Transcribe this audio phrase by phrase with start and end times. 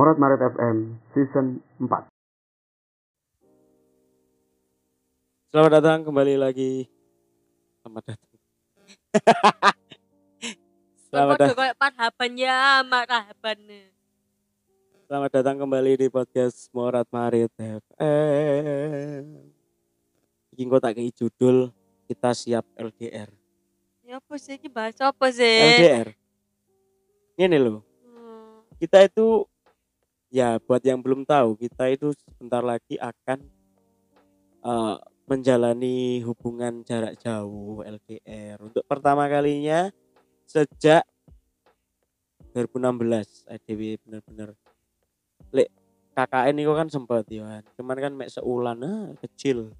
[0.00, 2.08] Morat Maret FM Season 4
[5.52, 6.88] Selamat datang kembali lagi.
[7.84, 8.32] Selamat datang.
[11.12, 11.76] Selamat, datang.
[11.76, 13.60] marhaban ya, marhaban.
[15.04, 19.52] Selamat datang kembali di podcast Morat Marit FM.
[20.56, 21.76] Iki engko tak kei judul
[22.08, 23.28] kita siap LDR.
[24.08, 25.76] Ya apa sih iki bahas apa sih?
[25.76, 26.16] LDR.
[27.36, 29.44] Ini loh, Hmm, kita itu
[30.30, 33.38] ya buat yang belum tahu, kita itu sebentar lagi akan
[34.64, 34.96] eh,
[35.30, 39.94] menjalani hubungan jarak jauh LDR untuk pertama kalinya
[40.42, 41.06] sejak
[42.50, 44.58] 2016 EDW bener-bener
[45.54, 45.70] lek
[46.18, 49.70] KKN itu kan sempat ya cuman kan mek seulan ah, kecil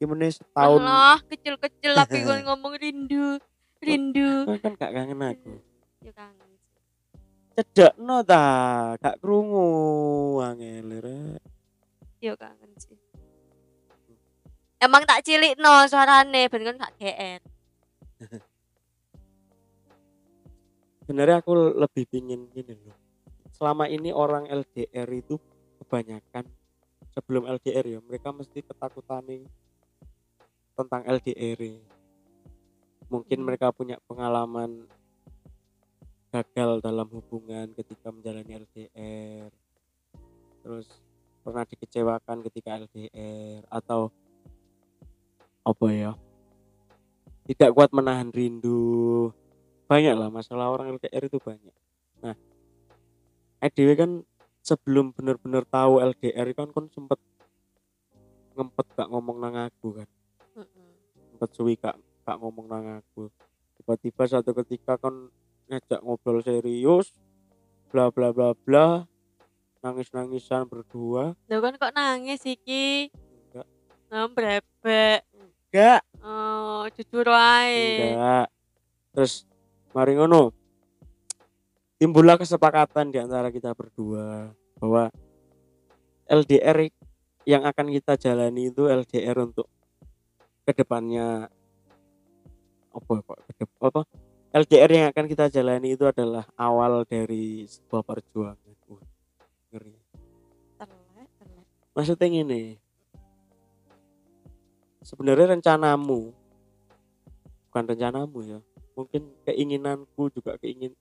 [0.00, 3.36] gimana setahun Alah, kecil-kecil tapi gue ngomong rindu.
[3.84, 4.48] Rindu.
[4.64, 5.60] kan gak kangen aku
[6.00, 6.53] Ya kangen.
[7.54, 8.42] Cedek no ta
[8.98, 11.42] gak krungu angel rek.
[12.18, 12.98] Ya kangen sih.
[14.82, 17.40] Emang tak cilik no suarane ben kan gak GR.
[21.04, 22.96] sebenarnya aku lebih pingin gini loh
[23.52, 25.36] selama ini orang LDR itu
[25.84, 26.48] kebanyakan
[27.12, 29.44] sebelum LDR ya mereka mesti ketakutan
[30.74, 31.60] tentang LDR
[33.12, 33.46] mungkin Hmm.
[33.46, 34.88] mereka punya pengalaman
[36.34, 39.54] gagal dalam hubungan ketika menjalani LDR
[40.66, 40.90] terus
[41.46, 44.10] pernah dikecewakan ketika LDR atau
[45.62, 46.12] apa ya?
[47.44, 49.30] Tidak kuat menahan rindu.
[49.86, 51.76] Banyak lah masalah orang LDR itu banyak.
[52.24, 52.34] Nah
[53.62, 54.10] EDW kan
[54.58, 57.20] sebelum benar-benar tahu LDR kan kan sempet
[58.58, 60.08] ngempet gak ngomong nang aku kan.
[61.30, 61.94] Sempet suwi gak,
[62.26, 63.30] gak ngomong nang aku.
[63.78, 65.30] Tiba-tiba suatu ketika kan
[65.66, 67.08] ngajak ngobrol serius
[67.88, 69.08] bla bla bla bla
[69.80, 73.08] nangis nangisan berdua Lho kan kok nangis iki?
[73.48, 73.66] enggak
[74.08, 75.20] Nah, brebek.
[75.70, 78.12] enggak Oh, jujur wae.
[78.12, 78.46] enggak
[79.10, 79.44] terus
[79.90, 80.50] mari ngono
[81.96, 85.06] timbullah kesepakatan di antara kita berdua bahwa
[86.26, 86.88] LDR
[87.44, 89.68] yang akan kita jalani itu LDR untuk
[90.64, 91.46] ke depannya
[92.90, 94.00] apa kok kedep- apa
[94.54, 98.78] LDR yang akan kita jalani itu adalah awal dari sebuah perjuangan.
[98.86, 99.02] Wah,
[99.74, 99.98] ngeri.
[101.94, 102.78] Maksudnya gini
[105.04, 106.32] sebenarnya rencanamu
[107.68, 108.58] bukan rencanamu ya
[108.96, 110.96] mungkin keinginanku juga keingin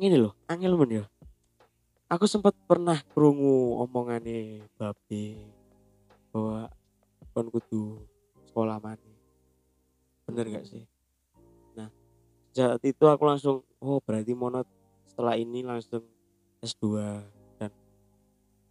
[0.00, 1.06] ini loh angel men ya.
[2.08, 5.36] Aku sempat pernah kerungu omongannya babe
[6.32, 6.72] bahwa
[7.36, 8.00] kon kudu
[8.50, 9.12] sekolah mana
[10.24, 10.84] bener gak sih
[12.54, 14.64] saat itu aku langsung oh berarti monot.
[15.10, 16.02] Setelah ini langsung
[16.62, 16.86] S2
[17.58, 17.70] dan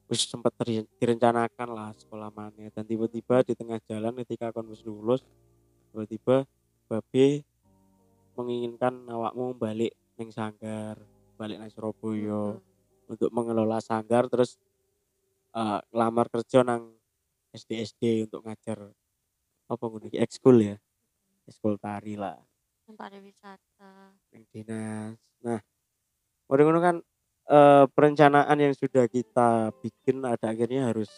[0.08, 0.56] wis sempat
[1.00, 5.24] direncanakan lah sekolah mana dan tiba-tiba di tengah jalan ketika kon wis lulus
[5.92, 6.44] tiba-tiba
[6.90, 7.46] babe
[8.34, 10.98] menginginkan awakmu balik neng sanggar
[11.38, 12.58] balik nang Surabaya
[13.08, 14.58] untuk mengelola sanggar terus
[15.54, 16.92] eh, lamar kerja nang
[17.54, 18.90] SD SD untuk ngajar
[19.70, 20.76] apa ngono iki ekskul ya
[21.46, 22.36] ekskul tari lah
[22.92, 24.12] pariwisata.
[24.36, 25.60] nang dinas nah
[26.52, 26.96] mari ngono kan
[27.50, 31.10] eh, perencanaan yang sudah kita bikin ada akhirnya harus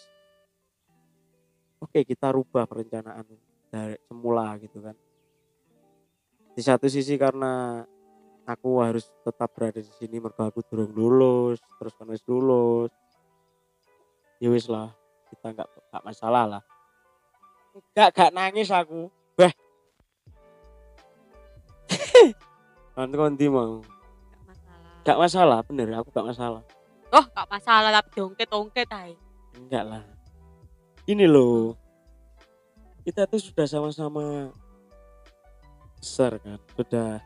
[1.81, 3.25] oke kita rubah perencanaan
[3.69, 4.95] dari semula gitu kan.
[6.55, 7.83] Di satu sisi karena
[8.47, 12.91] aku harus tetap berada di sini mergo aku durung lulus terus kan lulus.
[14.39, 14.95] Ya wis lah
[15.29, 16.63] kita nggak nggak masalah lah.
[17.91, 19.11] Nggak nggak nangis aku
[22.95, 23.83] kan kondi mau
[25.05, 25.61] Gak masalah.
[25.61, 26.65] Bener aku gak masalah.
[27.13, 29.13] Oh, gak masalah tapi dongket-dongket ae.
[29.53, 30.03] Enggak lah.
[31.05, 31.77] Ini loh.
[33.05, 34.49] Kita tuh sudah sama-sama
[36.01, 36.57] besar kan.
[36.73, 37.21] Sudah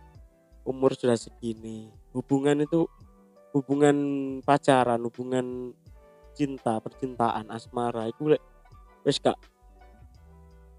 [0.68, 1.88] umur sudah segini.
[2.12, 2.84] Hubungan itu
[3.56, 3.96] hubungan
[4.44, 5.72] pacaran, hubungan
[6.36, 8.44] cinta, percintaan, asmara itu lek
[9.08, 9.40] wis gak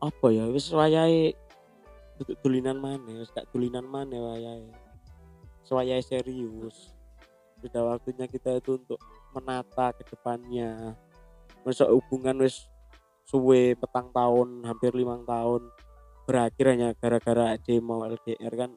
[0.00, 1.35] apa ya, wis wayahe
[2.20, 4.70] duduk tulinan mana, wis gak tulinan mana wayahe.
[5.70, 6.93] Wayahe serius.
[7.62, 8.99] Sudah waktunya kita itu untuk
[9.31, 10.99] menata ke depannya.
[11.62, 12.67] Masa hubungan wis
[13.28, 15.62] suwe petang tahun hampir limang tahun.
[16.26, 18.70] Berakhir hanya gara-gara ade mau LDR kan.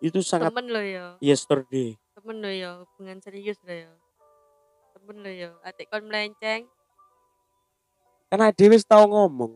[0.00, 1.16] Itu sangat Temen lo ya.
[1.24, 3.92] yesterday Temen lo ya, hubungan serius lo ya.
[4.96, 6.68] Temen lo ya, atik kon melenceng.
[8.26, 9.54] karena ade wis tahu ngomong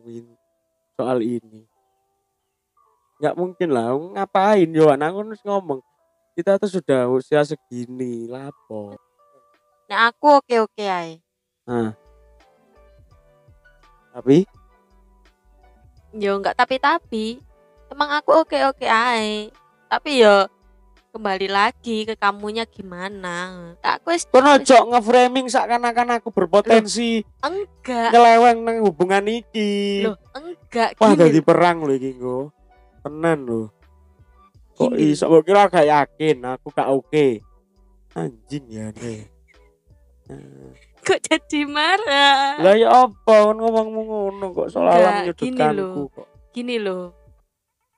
[0.95, 1.67] soal ini.
[3.21, 4.71] Nggak mungkin lah ngapain?
[4.73, 5.81] Yo anak aku harus ngomong
[6.35, 8.95] kita tuh sudah usia segini lapo
[9.91, 11.19] Nek aku oke-oke ae.
[11.67, 11.91] Nah.
[14.15, 14.47] Tapi
[16.15, 17.43] Yo enggak tapi-tapi.
[17.91, 19.51] Emang aku oke-oke ae.
[19.91, 20.47] Tapi yo
[21.11, 23.75] kembali lagi ke kamunya gimana.
[23.83, 28.15] Aku wis kono ojo nge-framing seakan-akan aku berpotensi enggak.
[28.15, 30.07] nyeleweng nang hubungan iki.
[30.07, 32.15] Loh, enggak Wah, dadi perang lho iki.
[33.03, 33.75] Tenan lho.
[34.81, 37.27] Kok iso kok kira gak yakin aku gak oke.
[38.17, 39.29] Anjing ya nih.
[41.05, 42.57] Kok jadi marah?
[42.57, 46.09] Lah ya apa kon ngomongmu ngono kok seolah-olah menyudutkanku loh.
[46.09, 46.27] kok.
[46.57, 47.13] Gini loh.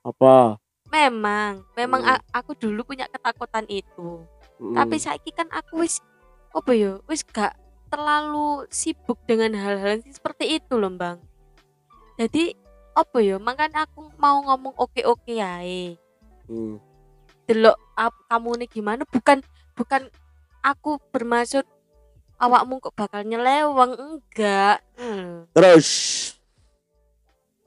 [0.03, 0.59] Apa?
[0.91, 2.19] Memang, memang Hmm.
[2.35, 4.21] aku dulu punya ketakutan itu.
[4.61, 4.75] Mm.
[4.77, 6.03] Tapi saiki kan aku wis
[6.53, 6.99] apa ya?
[7.09, 7.55] Wis gak
[7.89, 11.23] terlalu sibuk dengan hal-hal seperti itu loh, Bang.
[12.19, 12.53] Jadi
[12.93, 13.41] apa ya?
[13.41, 15.97] Makanya aku mau ngomong oke-oke ae.
[16.53, 16.77] Hmm.
[17.49, 19.41] Delok ap- kamu nih gimana bukan
[19.73, 20.05] bukan
[20.61, 21.65] aku bermaksud
[22.37, 24.85] awakmu kok bakal nyeleweng enggak.
[25.01, 25.49] Hmm.
[25.51, 25.89] Terus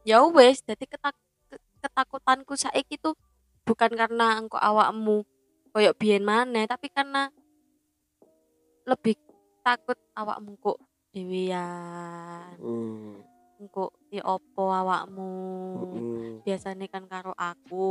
[0.07, 1.19] ya wes jadi ketak
[1.51, 3.19] ke- ketakutanku saiki tuh
[3.67, 5.27] bukan karena engkau awakmu
[5.75, 7.27] koyok biyen maneh tapi karena
[8.87, 9.19] lebih
[9.67, 10.79] takut awakmu kok
[11.11, 13.19] dewean hmm.
[13.59, 15.35] engkau ya opo awakmu
[15.75, 15.96] Hmm.
[16.47, 17.91] Biasanya kan karo aku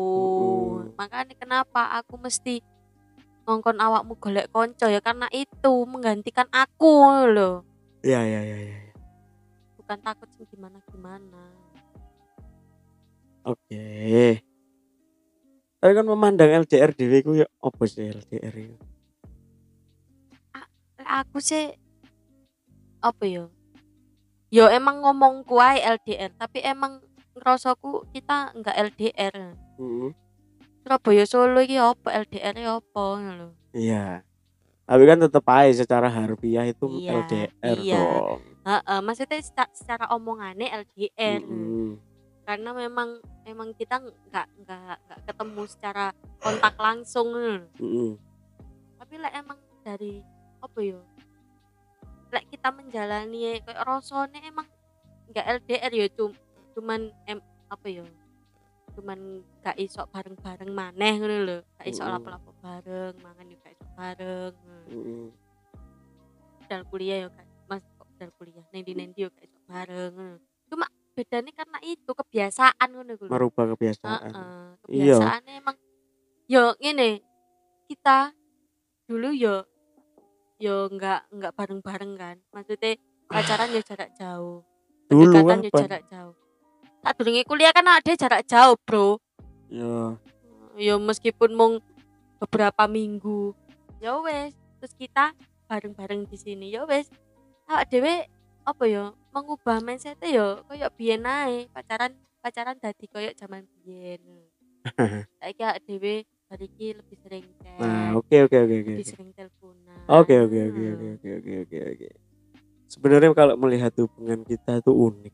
[0.80, 0.96] Mm-mm.
[0.96, 2.64] makanya kenapa aku mesti
[3.44, 7.68] ngongkon awakmu golek konco ya karena itu menggantikan aku loh
[8.00, 8.78] Ya ya ya ya.
[8.80, 8.94] ya.
[9.76, 11.44] bukan takut sing gimana gimana
[13.46, 14.42] Oke.
[15.78, 18.74] Tapi kan memandang LDR dhewe ku ya apa sih LDR itu?
[20.98, 21.70] Lek aku sih
[22.98, 23.46] apa ya
[24.50, 27.05] yo emang ngomong kuai LDR tapi emang
[27.36, 29.36] ngerasaku kita enggak LDR
[29.76, 30.10] Heeh.
[30.80, 34.24] Surabaya Solo iki apa LDR ya apa lho Iya.
[34.86, 37.98] Tapi kan tetap aja secara harfiah itu Iya, LDR iya.
[37.98, 38.40] dong.
[38.64, 41.98] heeh maksudnya seca- secara omongannya LDR Mm-mm.
[42.44, 43.10] karena memang
[43.42, 46.06] memang kita enggak enggak enggak ketemu secara
[46.40, 47.66] kontak langsung lho.
[47.76, 48.10] Mm-mm.
[48.96, 50.22] tapi lek emang dari
[50.60, 50.98] apa ya
[52.32, 54.66] lek kita menjalani kayak rasane emang
[55.26, 56.32] enggak LDR ya cum,
[56.76, 57.40] cuman em,
[57.72, 58.04] apa ya
[58.96, 59.20] cuman
[59.60, 62.12] gak iso bareng-bareng maneh ngono lho gak iso Mm.
[62.16, 64.54] lapo-lapo bareng mangan juga iso bareng
[64.92, 65.24] Mm-mm.
[66.66, 70.38] dal kuliah ya kan mas kok dal kuliah nendi nendi yo gak iso bareng ngono.
[70.68, 70.86] cuma
[71.16, 73.32] bedanya karena itu kebiasaan ngono kuwi lho.
[73.32, 74.32] Merubah kebiasaan.
[74.36, 75.16] Heeh, Iya.
[75.16, 75.78] kebiasaannya emang
[76.46, 77.24] yo ngene
[77.88, 78.36] kita
[79.08, 79.64] dulu yo
[80.58, 82.96] yo nggak nggak bareng-bareng kan maksudnya
[83.28, 84.64] pacaran yo jarak jauh
[85.06, 86.36] Dulu pendekatan yo jarak jauh
[87.06, 89.22] tak durunge kuliah kan ada jarak jauh bro
[89.66, 90.18] Ya.
[90.76, 91.74] yo meskipun mung
[92.38, 93.54] beberapa minggu
[93.98, 95.34] ya wes terus kita
[95.66, 97.10] bareng-bareng di sini ya wes
[97.66, 98.26] awak dhewe
[98.62, 104.22] apa ya mengubah mindset yo koyo biyen ae pacaran pacaran dadi koyo zaman biyen
[105.42, 106.16] saiki awak dhewe
[106.46, 108.94] hari iki lebih sering chat Nah, oke oke oke oke.
[108.96, 112.10] lebih sering teleponan Oke oke oke oke oke oke oke oke.
[112.86, 115.34] Sebenarnya kalau melihat hubungan kita itu unik.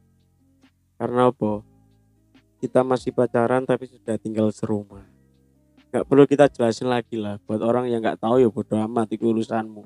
[1.01, 1.65] Karena apa?
[2.61, 5.01] Kita masih pacaran tapi sudah tinggal serumah.
[5.89, 7.41] Gak perlu kita jelasin lagi lah.
[7.41, 9.81] Buat orang yang nggak tahu ya bodo amat itu urusanmu.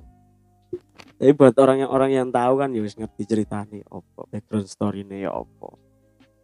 [1.15, 5.23] Tapi buat orang yang orang yang tahu kan ya wis ngerti ceritanya opo, background story-nya
[5.23, 5.79] ya opo.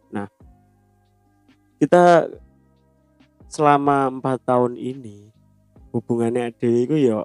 [0.08, 0.32] Nah,
[1.76, 2.32] kita
[3.52, 5.28] selama empat tahun ini
[5.92, 7.20] hubungannya Dewi itu ya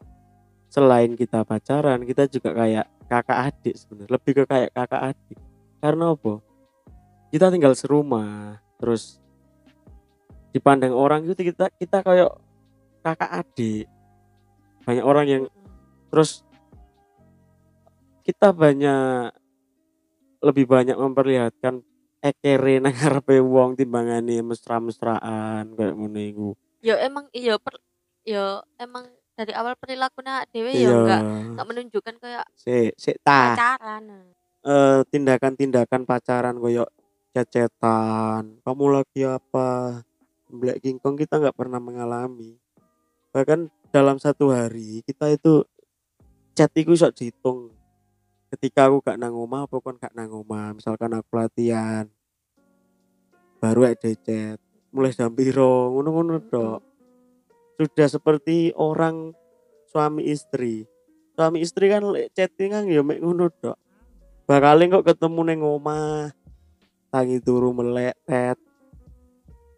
[0.68, 5.40] selain kita pacaran kita juga kayak kakak adik sebenarnya lebih ke kayak kakak adik
[5.80, 6.34] karena apa
[7.28, 9.20] kita tinggal serumah terus
[10.52, 12.32] dipandang orang itu kita kita kayak
[13.04, 13.86] kakak adik
[14.84, 15.44] banyak orang yang
[16.08, 16.42] terus
[18.24, 19.32] kita banyak
[20.40, 21.84] lebih banyak memperlihatkan
[22.20, 26.50] ekere nang ngarepe wong timbangane mesra-mesraan kayak ngono iku.
[26.80, 27.80] yo emang iya per,
[28.24, 30.82] yo emang dari awal perilakunya dewe Iya.
[30.82, 31.22] yo enggak
[31.54, 33.54] enggak menunjukkan kayak Sik, sik ta.
[33.54, 34.34] pacaran
[34.68, 36.84] Eh, tindakan-tindakan pacaran koyo
[37.44, 38.58] cecetan.
[38.66, 40.02] Kamu lagi apa?
[40.48, 42.56] Black King Kong kita nggak pernah mengalami.
[43.36, 45.62] Bahkan dalam satu hari kita itu
[46.58, 47.70] chat iku iso dihitung.
[48.48, 52.08] Ketika aku gak nang omah apa kon gak nang omah, misalkan aku latihan.
[53.60, 54.58] Baru ada chat.
[54.96, 56.80] Mulai jam piro, ngono-ngono dok.
[57.76, 59.36] Sudah seperti orang
[59.92, 60.88] suami istri.
[61.36, 62.02] Suami istri kan
[62.34, 63.78] chattingan ya mek ngono dok.
[64.48, 66.37] Bakalin kok ketemu neng omah.
[67.18, 68.62] Tangi turu melek tet.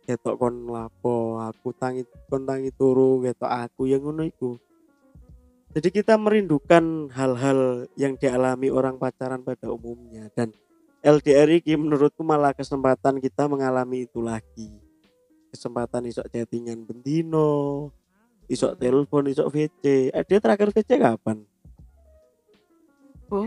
[0.03, 4.59] Ketok kon lapo, aku tangi kon tangi turu ketok aku yang ngono iku.
[5.69, 10.51] jadi kita merindukan hal-hal yang dialami orang pacaran pada umumnya dan
[10.99, 14.67] LDR ini menurutku malah kesempatan kita mengalami itu lagi.
[15.53, 17.87] Kesempatan isok chattingan bendino
[18.49, 21.45] isok telepon isok VC eh, dia terakhir VC kapan?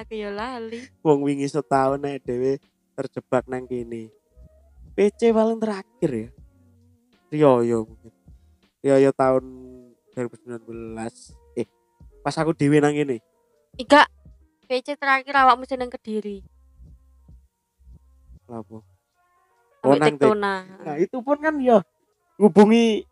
[0.00, 0.80] Aku ya lali.
[1.04, 2.56] Wong wingi setahun nek dhewe
[2.98, 4.10] terjebak nang kene.
[4.98, 6.28] PC paling terakhir ya.
[7.30, 8.10] Rioyo mungkin.
[8.82, 9.44] Rioyo tahun
[10.18, 10.66] 2019
[11.54, 11.70] eh
[12.26, 13.22] pas aku dewe nang kene.
[13.78, 14.10] Ika
[14.66, 16.42] PC terakhir awakmu seneng kediri.
[18.50, 18.82] Lapo
[19.86, 20.66] Oh, nang tektona.
[20.82, 21.78] Nah itu pun kan ya
[22.34, 23.06] ngubungi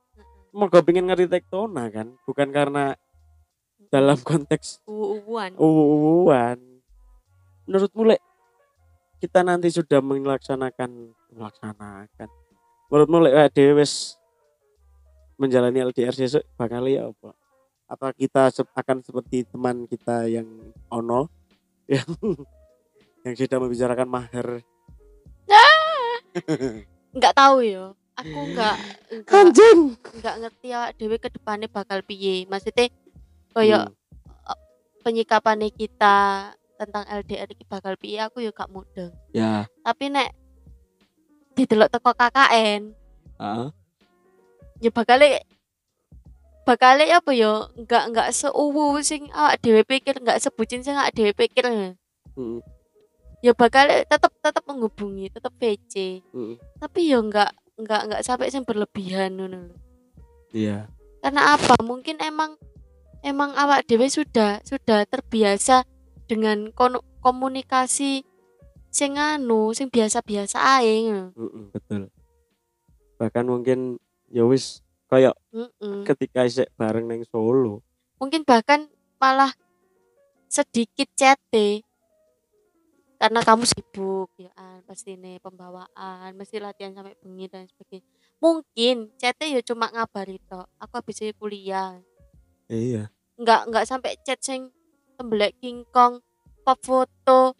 [0.50, 2.11] mergo pengen ngerti tektona kan.
[2.26, 2.99] Bukan karena
[3.87, 6.59] dalam konteks uwan uwan
[7.71, 8.21] menurutmu lek
[9.21, 12.29] kita nanti sudah melaksanakan melaksanakan.
[12.93, 14.15] Menurutmu lek dhewe wis
[15.37, 17.31] menjalani LDR sesuk bakal ya apa?
[17.87, 20.47] Apa kita akan seperti teman kita yang
[20.91, 21.31] ono
[21.95, 22.07] yang
[23.27, 24.63] yang sudah membicarakan mahar?
[27.17, 28.77] Nggak tahu ya aku nggak
[29.29, 29.93] anjing!
[30.25, 32.49] nggak ngerti ya dewe ke depannya bakal piye.
[32.49, 32.89] Maksudnya
[33.53, 33.93] koyo Hmm,
[35.05, 39.64] penyikapannya kita tentang LDR iki bakal piye aku ya gak mudeng ya.
[39.83, 40.30] Tapi nek
[41.56, 42.92] didelok teko KKN
[43.40, 43.68] heeh.
[44.85, 45.18] ya bakal
[46.68, 51.33] bakal apa ya nggak nggak seuwu sing awak dhewe pikir nggak sebucin sing awak dhewe
[51.33, 51.64] pikir.
[51.64, 51.92] Heeh,
[53.40, 56.54] ya bakal tetap tetap menghubungi tetap VC heeh.
[56.76, 59.76] tapi ya nggak nggak nggak sampai yang berlebihan ngono lho.
[60.52, 60.88] iya.
[61.21, 61.75] Karena apa?
[61.83, 62.54] Mungkin emang
[63.25, 65.83] emang awak dewe sudah sudah terbiasa
[66.26, 66.71] dengan
[67.23, 68.26] komunikasi
[68.90, 71.37] sing anu sing biasa-biasa ae ngono.
[71.37, 72.02] heeh, betul.
[73.16, 76.02] Bahkan mungkin ya wis kayak Mm-mm.
[76.04, 77.80] ketika isek bareng neng Solo.
[78.18, 78.88] Mungkin bahkan
[79.21, 79.52] malah
[80.49, 81.85] sedikit cete
[83.16, 88.04] karena kamu sibuk ya kan pasti nih pembawaan mesti latihan sampai bengi dan sebagainya.
[88.40, 91.97] Mungkin cete ya cuma ngabari tok aku habis kuliah.
[92.68, 93.09] Iya.
[93.40, 94.68] Nggak nggak sampai chat sing
[95.17, 96.21] tembelek King Kong
[96.63, 97.57] pop foto.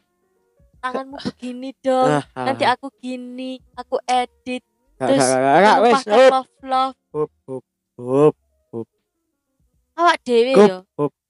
[0.85, 2.47] Tanganmu begini dong Ah, ah.
[2.53, 4.63] nanti aku gini aku edit.
[5.01, 6.97] Terus pakai love love.
[9.97, 10.79] Awak dewe yo.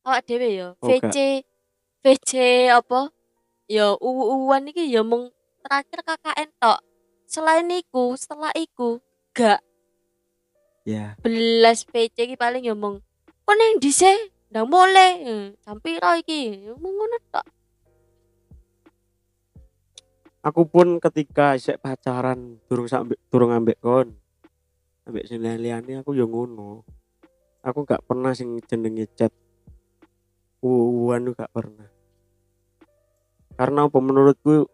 [0.03, 0.69] awak dewe yo.
[0.83, 1.47] Oh, VC
[2.03, 2.31] VC
[2.75, 3.11] apa?
[3.71, 5.31] Yo uwan iki yo mung
[5.63, 6.79] terakhir KKN tok.
[7.27, 9.03] Selain iku setelah iku
[9.35, 9.63] gak.
[10.87, 11.19] Ya.
[11.23, 13.03] Belas VC iki paling yo mung.
[13.47, 15.13] Kok neng dise ndang boleh.
[15.21, 16.65] Eh, sampai ro iki.
[16.81, 17.47] Mung ngono tok.
[20.49, 24.17] Aku pun ketika isek pacaran durung sampe durung ambek kon
[25.05, 26.89] ambek sing liyane aku yo ngono.
[27.61, 29.29] Aku gak pernah sing jenenge chat.
[30.65, 31.93] Uwan gak pernah.
[33.61, 33.99] Karena apa?
[34.01, 34.73] Menurutku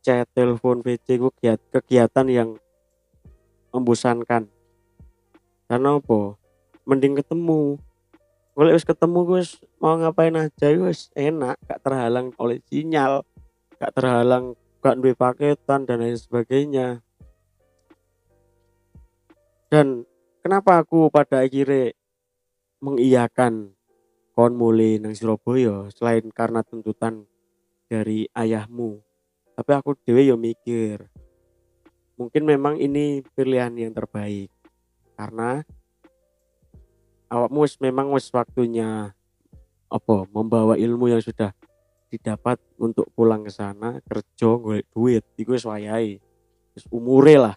[0.00, 2.48] chat telepon VC ku kegiat- kegiatan yang
[3.68, 4.48] membosankan.
[5.68, 6.40] Karena apa?
[6.88, 7.76] Mending ketemu
[8.52, 13.24] kalau wis ketemu gue wis mau ngapain aja wis enak gak terhalang oleh sinyal
[13.80, 14.52] gak terhalang
[14.84, 17.00] gak duwe paketan dan lain sebagainya.
[19.72, 20.04] Dan
[20.44, 21.96] kenapa aku pada akhirnya
[22.82, 23.72] mengiyakan
[24.36, 27.24] kon mulai nang Surabaya selain karena tuntutan
[27.88, 29.00] dari ayahmu?
[29.56, 31.08] Tapi aku dewe yo mikir
[32.22, 34.52] mungkin memang ini pilihan yang terbaik.
[35.16, 35.66] Karena
[37.32, 39.16] awakmu wis memang wis waktunya
[39.88, 41.56] apa membawa ilmu yang sudah
[42.12, 46.20] didapat untuk pulang ke sana kerja golek duit iku wis wayahe
[46.76, 47.56] wis umure lah.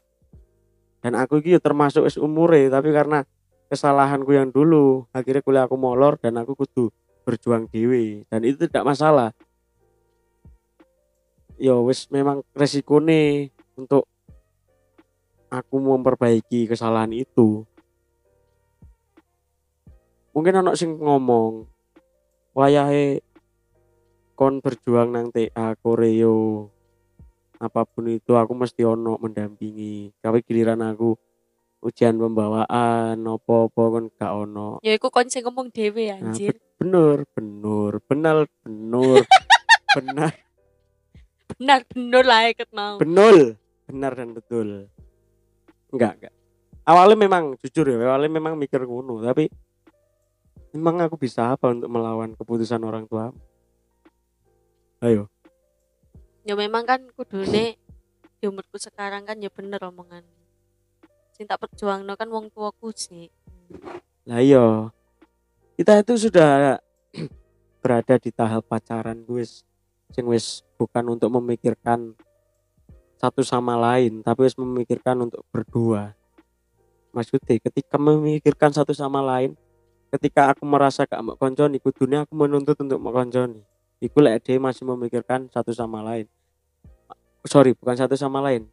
[1.03, 3.27] Dan aku ya termasuk wis umure tapi karena
[3.67, 6.87] kesalahanku yang dulu akhirnya kuliah aku molor dan aku kudu
[7.27, 9.35] berjuang dewe dan itu tidak masalah.
[11.59, 14.07] Ya wis memang resiko nih untuk
[15.51, 17.67] aku memperbaiki kesalahan itu
[20.35, 21.63] mungkin anak sing ngomong
[22.51, 23.23] wayahe
[24.35, 26.67] kon berjuang nang TA Koreo
[27.55, 30.11] apa pun itu aku mesti ono mendampingi.
[30.19, 31.15] Tapi giliran aku
[31.79, 34.83] ujian pembawaan opo-opo kon gak ono.
[34.83, 36.59] Ya iku kon sing ngomong dhewe Nah, anjir.
[36.75, 38.37] bener bener benar
[38.67, 39.23] bener
[39.95, 40.35] benar.
[41.55, 43.55] Benar benar lah iket mau betul
[43.87, 44.91] benar dan betul.
[45.95, 46.33] Enggak enggak.
[46.83, 49.47] Awalnya memang jujur ya awalnya memang mikir ngono tapi
[50.75, 53.31] memang aku bisa apa untuk melawan keputusan orang tua?
[54.99, 55.31] Ayo.
[56.43, 57.79] Ya memang kan kudune
[58.37, 60.27] di umurku sekarang kan ya bener omongan.
[61.31, 63.31] Sing tak perjuangno kan wong tuaku sih.
[64.27, 64.91] Lah iya.
[65.79, 66.79] Kita itu sudah
[67.81, 69.63] berada di tahap pacaran wis.
[70.11, 72.11] Sing wis bukan untuk memikirkan
[73.15, 76.11] satu sama lain tapi wis memikirkan untuk berdua.
[77.15, 79.55] Maksudnya ketika memikirkan satu sama lain
[80.15, 83.59] ketika aku merasa gak mau konconi kudunya aku menuntut untuk mau konconi.
[83.99, 86.27] Iku lek dia masih memikirkan satu sama lain.
[87.45, 88.67] Sorry bukan satu sama lain.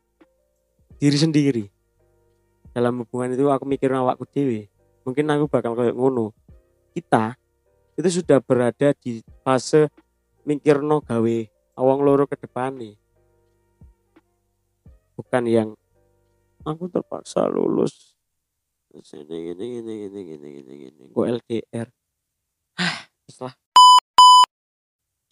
[0.97, 1.65] Diri sendiri.
[2.73, 4.71] Dalam hubungan itu aku mikirin awakku dewe
[5.03, 6.31] mungkin aku bakal kayak ngono.
[6.95, 7.35] Kita
[7.99, 9.93] itu sudah berada di fase
[10.49, 11.37] mikirno gawe
[11.77, 12.97] awang loro ke depan nih
[15.15, 15.69] bukan yang
[16.65, 18.12] aku terpaksa lulus
[18.93, 21.89] Terus ini gini gini gini gini gini gini gue LDR
[22.77, 23.09] ah
[23.41, 23.55] lah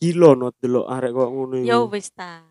[0.00, 1.68] gila not dulu arek kok ngono iku.
[1.68, 2.42] Ya wis ta.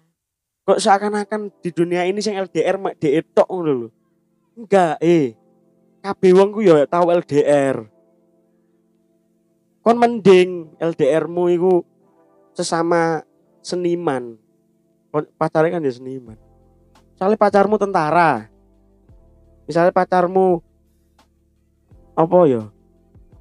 [0.69, 3.87] kok seakan-akan di dunia ini sing LDR mak dhek tok ngono lho.
[4.53, 5.33] Enggak, eh.
[6.05, 7.89] Kabeh wong ku ya tau LDR.
[9.81, 11.81] Kon mending LDR-mu iku
[12.53, 13.25] sesama
[13.65, 14.37] seniman.
[15.09, 16.37] Kon pacarnya kan ya seniman.
[17.17, 18.45] Misalnya pacarmu tentara.
[19.65, 20.61] Misalnya pacarmu
[22.19, 22.63] apa ya?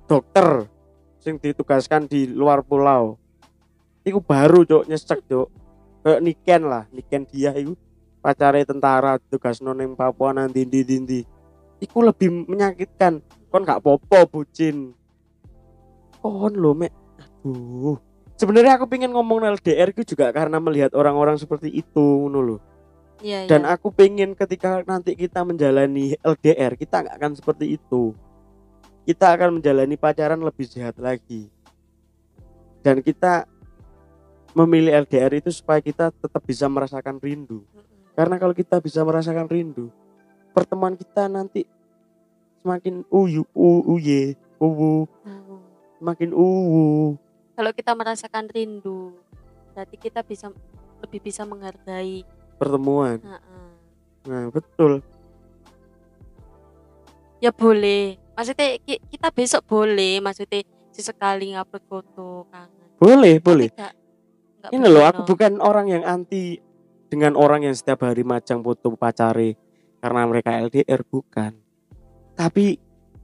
[0.07, 0.71] Dokter
[1.19, 3.19] sing ditugaskan di luar pulau.
[4.07, 5.49] Iku baru cok nyesek cok
[6.07, 7.75] kayak Niken lah Niken dia itu
[8.23, 11.21] pacare tentara tugas noneng Papua nanti di dindi
[11.83, 13.19] iku lebih menyakitkan.
[13.49, 14.95] Kon gak popo bucin
[16.23, 16.95] kon lo mek.
[17.19, 17.99] Aduh.
[18.39, 22.63] Sebenarnya aku pengen ngomong LDR itu juga karena melihat orang-orang seperti itu loh
[23.19, 23.75] Iya, dan iya.
[23.75, 28.15] aku pengen ketika nanti kita menjalani LDR kita nggak akan seperti itu
[29.09, 31.49] kita akan menjalani pacaran lebih sehat lagi
[32.85, 33.49] dan kita
[34.53, 37.65] memilih LDR itu supaya kita tetap bisa merasakan rindu
[38.13, 39.89] karena kalau kita bisa merasakan rindu
[40.53, 41.65] pertemuan kita nanti
[42.61, 45.63] semakin uyu u uye uwu Oh.
[45.97, 47.17] semakin uwu
[47.55, 49.17] Kalau kita merasakan rindu,
[49.73, 50.47] berarti kita bisa
[51.01, 52.23] lebih bisa menghargai.
[52.55, 53.71] pertemuan Heeh.
[54.27, 55.01] nah betul
[57.39, 58.19] Ya boleh.
[58.39, 62.87] Maksudnya ki- kita besok boleh, maksudnya sesekali ngupload foto kangen.
[62.97, 63.95] boleh Tapi boleh nggak
[64.69, 65.29] ini loh aku no.
[65.29, 66.59] bukan orang yang anti
[67.07, 69.55] dengan orang yang setiap hari macang foto pacare
[69.99, 71.55] karena mereka LDR bukan
[72.35, 72.75] tapi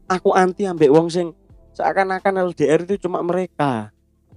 [0.07, 1.35] aku anti ambek wong sing
[1.71, 3.91] seakan-akan LDR itu cuma mereka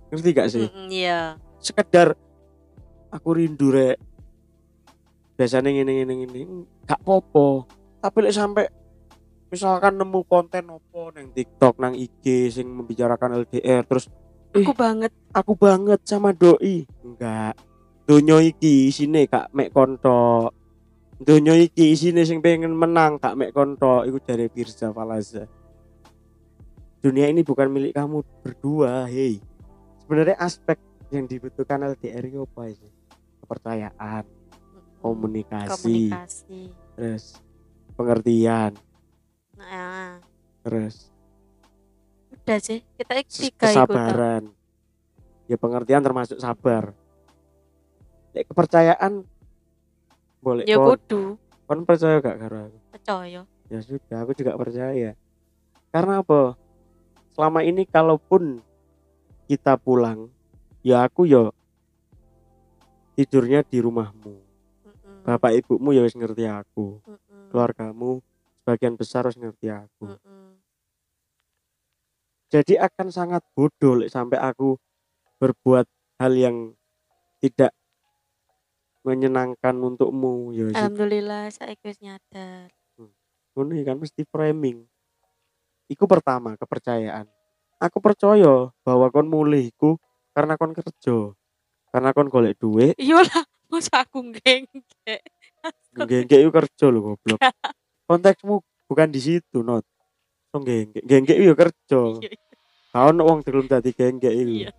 [0.10, 1.38] ngerti gak sih Mm-mm, Iya.
[1.58, 2.18] sekedar
[3.08, 4.02] aku rindu rek
[5.34, 6.40] biasanya ngene ngene ngene
[6.84, 8.66] gak popo tapi lek sampai
[9.48, 14.08] misalkan nemu konten opo nang TikTok nang IG sing membicarakan LDR terus
[14.56, 14.64] Eh.
[14.64, 15.12] Aku banget.
[15.30, 16.88] aku banget sama doi.
[17.04, 17.60] Enggak.
[18.08, 20.50] Donyo iki isine gak mek konto.
[21.20, 24.02] Donyo iki isine sing pengen menang gak mek konto.
[24.02, 25.46] Iku dari Firza Falaza.
[26.98, 29.38] Dunia ini bukan milik kamu berdua hei.
[30.02, 30.80] Sebenarnya aspek
[31.12, 32.92] yang dibutuhkan LDR itu apa sih?
[33.44, 34.24] Kepercayaan
[34.98, 36.62] komunikasi, Komunikasi.
[36.98, 37.38] terus
[37.94, 38.74] pengertian
[39.58, 40.22] Nah,
[40.62, 41.10] terus?
[42.30, 42.86] Udah sih.
[42.96, 44.54] Kita tiga kesabaran.
[45.50, 46.94] Ya pengertian termasuk sabar.
[48.36, 49.26] Lek kepercayaan
[50.44, 51.22] boleh Ya kon, kudu.
[51.66, 52.78] kon percaya gak karo aku?
[52.94, 53.42] Percaya.
[53.68, 55.12] ya sudah aku juga percaya.
[55.92, 56.56] Karena apa?
[57.34, 58.62] Selama ini kalaupun
[59.48, 60.30] kita pulang
[60.84, 61.52] ya aku yo
[63.18, 64.36] tidurnya di rumahmu.
[64.86, 65.26] Mm-mm.
[65.26, 67.02] bapak ibumu ya wis ngerti aku.
[67.04, 67.50] Mm-mm.
[67.52, 68.22] keluargamu
[68.68, 70.12] sebagian besar harus ngerti aku.
[70.12, 70.60] Mm-mm.
[72.52, 74.76] jadi akan sangat bodoh lek sampai aku
[75.40, 75.88] berbuat
[76.20, 76.76] hal yang
[77.40, 77.72] tidak
[79.08, 82.68] menyenangkan untukmu ya Alhamdulillah saya wis nyadar.
[83.56, 84.84] ngono ya kan mesti framing.
[85.88, 87.24] Iku pertama kepercayaan.
[87.80, 89.96] Aku percaya bahwa kon mulih iku
[90.36, 91.32] karena kon kerja
[91.96, 93.00] karena kon golek duit.
[93.00, 95.24] Iya lah, masa aku ngenggek.
[96.06, 97.40] genggek iku kerja lho goblok
[98.08, 98.56] konteksmu
[98.88, 99.84] bukan di situ not
[100.48, 102.32] so genggek genggek iku ya kerja Iya,
[102.90, 104.72] kau ono wong belum tadi genggek iku Iya.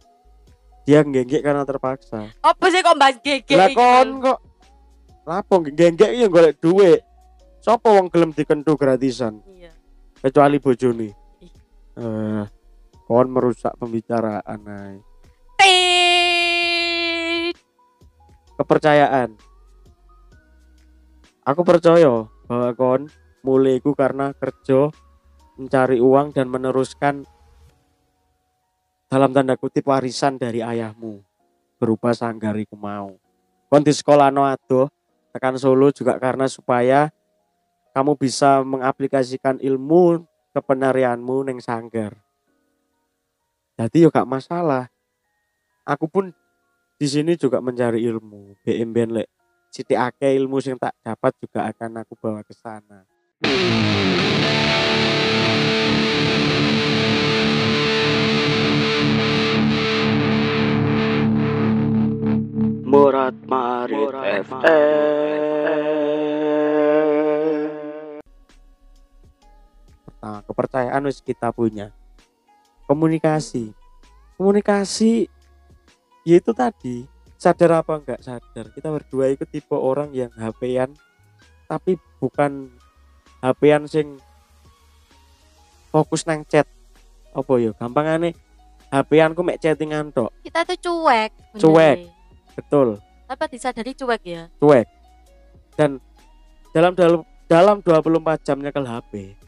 [0.83, 3.55] dia genggek karena terpaksa Apa sih kok bahas gege?
[3.55, 4.39] lah kon kok
[5.23, 7.01] lapo genggek iku ya golek duit
[7.59, 9.75] Sopo wong gelem dikentu gratisan Iya.
[10.19, 11.11] kecuali bojone.
[11.99, 12.45] Eh,
[13.05, 14.97] kon merusak pembicaraan ay.
[18.55, 19.35] Kepercayaan.
[21.43, 23.03] Aku percaya bahwa kon
[23.45, 24.89] mulai iku karena kerja
[25.61, 27.29] mencari uang dan meneruskan
[29.09, 31.21] dalam tanda kutip warisan dari ayahmu
[31.77, 33.21] berupa sanggar iku mau.
[33.69, 34.89] Kon di sekolah no adoh
[35.31, 37.13] tekan Solo juga karena supaya
[37.93, 40.25] kamu bisa mengaplikasikan ilmu
[40.57, 42.17] kepenarianmu neng sanggar.
[43.79, 44.91] jadi yo gak masalah
[45.87, 46.25] aku pun
[46.99, 49.29] di sini juga mencari ilmu BMBN lek
[49.79, 53.07] siti akeh ilmu yang tak dapat juga akan aku bawa ke sana.
[62.83, 64.11] Murat Marit
[64.51, 65.47] FM.
[70.03, 71.95] pertama kepercayaan wis kita punya.
[72.91, 73.71] Komunikasi.
[74.35, 75.31] Komunikasi
[76.27, 77.07] ya itu tadi
[77.39, 78.67] sadar apa enggak sadar?
[78.75, 80.93] Kita berdua itu tipe orang yang HP-an
[81.71, 82.67] tapi bukan
[83.39, 84.19] HP-an sing
[85.95, 86.67] fokus nang chat.
[87.33, 87.71] Apa ya?
[87.79, 88.35] Gampangane
[88.91, 90.35] HP-an ku mek chattingan tok.
[90.43, 91.63] Kita tuh cuek bener.
[91.63, 91.99] Cuek.
[92.59, 92.89] betul.
[93.31, 94.43] Tanpa disadari cuek ya.
[94.59, 94.87] Cuek.
[95.79, 96.03] Dan
[96.75, 99.39] dalam dalam dalam 24 jam nyekel HP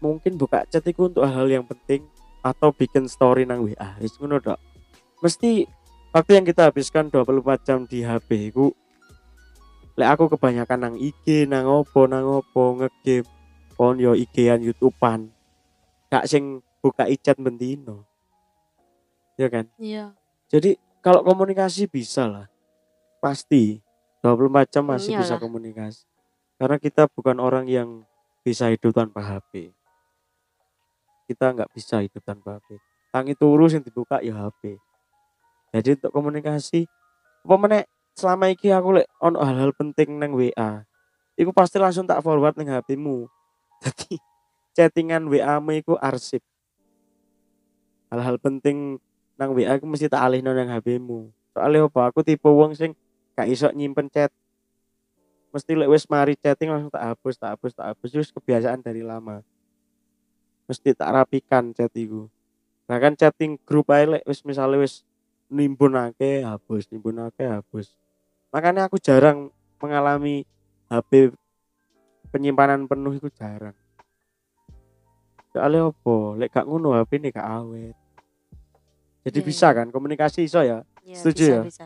[0.00, 2.04] mungkin buka chat itu untuk hal yang penting
[2.40, 4.58] atau bikin story nang WA wis ngono tok.
[5.20, 5.68] Mesti
[6.10, 8.74] waktu yang kita habiskan 24 jam di HP ku
[9.98, 13.28] lek aku kebanyakan nang IG nang opo nang opo ngegame
[13.74, 15.32] kon yo IG-an YouTubean
[16.12, 18.04] gak sing buka chat bendino
[19.40, 20.12] ya kan iya
[20.50, 22.46] jadi kalau komunikasi bisa lah.
[23.22, 23.78] Pasti
[24.20, 25.40] 24 jam masih bisa Iyalah.
[25.40, 26.04] komunikasi.
[26.60, 28.04] Karena kita bukan orang yang
[28.44, 29.72] bisa hidup tanpa HP.
[31.30, 32.76] Kita nggak bisa hidup tanpa HP.
[33.14, 34.76] Tangi turu yang dibuka ya HP.
[35.70, 36.90] Jadi untuk komunikasi
[37.46, 37.86] apa
[38.18, 40.84] selama iki aku lek ono hal-hal penting nang WA.
[41.38, 43.24] Iku pasti langsung tak forward nang HP-mu.
[43.80, 44.20] Jadi
[44.76, 46.44] chattingan WA-mu iku arsip.
[48.12, 49.00] Hal-hal penting
[49.40, 51.32] nang WA aku mesti tak alihno nang HP-mu.
[51.56, 52.12] Soalnya apa?
[52.12, 52.92] Aku tipe wong sing
[53.32, 54.28] gak iso nyimpen chat.
[55.50, 58.08] Mesti lek wis mari chatting langsung tak hapus, tak hapus, tak hapus.
[58.14, 59.42] Wis kebiasaan dari lama.
[60.70, 62.30] Mesti tak rapikan chat iku.
[62.86, 65.02] Bahkan chatting grup ae lek wis misale wis
[65.50, 67.92] nimbun akeh hapus, nimbun akeh hapus.
[68.54, 69.50] Makanya aku jarang
[69.82, 70.46] mengalami
[70.86, 71.34] HP
[72.30, 73.74] penyimpanan penuh itu jarang.
[75.50, 76.16] Soalnya apa?
[76.38, 77.96] Lek gak ngono HP ini gak awet.
[79.26, 79.76] Jadi Iya, bisa iya.
[79.76, 80.86] kan komunikasi iso ya.
[81.02, 81.62] Iya, Setuju bisa, ya?
[81.66, 81.84] bisa.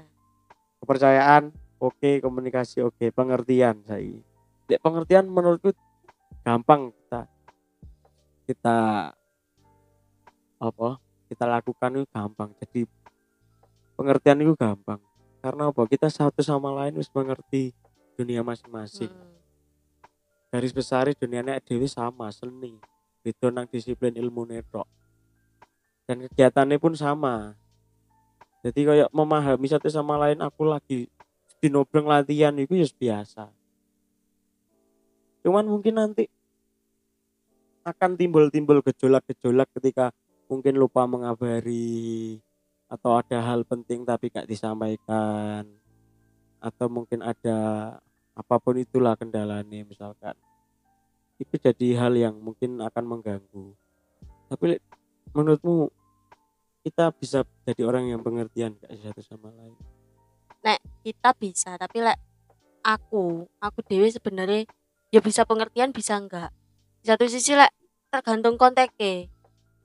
[0.85, 1.43] Kepercayaan
[1.81, 4.21] oke, komunikasi oke, pengertian saya.
[4.69, 5.73] Dek pengertian menurutku
[6.45, 7.21] gampang kita
[8.45, 8.77] kita
[10.61, 10.89] apa?
[11.25, 12.53] Kita lakukan itu gampang.
[12.61, 12.85] Jadi
[13.95, 15.01] pengertian itu gampang.
[15.41, 15.83] Karena apa?
[15.89, 17.75] Kita satu sama lain wis mengerti
[18.15, 19.11] dunia masing-masing.
[19.11, 19.33] Mm.
[20.55, 22.79] Garis besar dunianya dewi sama seni.
[23.25, 24.87] Beda nang disiplin ilmu netok.
[26.07, 27.57] Dan kegiatannya pun sama.
[28.65, 31.09] Jadi kayak memahami satu sama lain aku lagi
[31.61, 33.49] di nobreng latihan itu ya biasa.
[35.45, 36.25] Cuman mungkin nanti
[37.85, 40.13] akan timbul-timbul gejolak-gejolak ketika
[40.49, 42.41] mungkin lupa mengabari
[42.95, 45.67] atau ada hal penting tapi gak disampaikan.
[46.63, 47.59] Atau mungkin ada
[48.35, 50.39] apa pun itulah kendalanya misalkan.
[51.37, 53.75] Itu jadi hal yang mungkin akan mengganggu.
[54.47, 54.79] Tapi
[55.35, 55.91] menurutmu
[56.87, 59.75] kita bisa jadi orang yang pengertian gak satu sama lain?
[61.05, 62.17] Kita bisa tapi lek
[62.81, 64.65] aku aku dewi sebenarnya
[65.13, 66.49] ya bisa pengertian bisa enggak
[67.05, 67.69] di satu sisi lek
[68.09, 69.29] tergantung konteknya.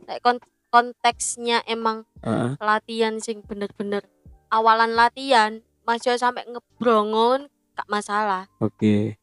[0.08, 0.24] Lek
[0.70, 2.58] konteksnya emang Heeh.
[2.62, 4.06] latihan sing bener-bener
[4.54, 9.18] awalan latihan masih sampai ngebrongon gak masalah oke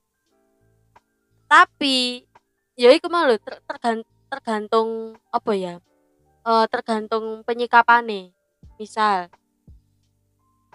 [1.46, 2.26] tapi
[2.74, 5.74] ya iku mau lho ter- tergan- tergantung apa ya
[6.46, 8.34] eh tergantung penyikapannya
[8.78, 9.30] misal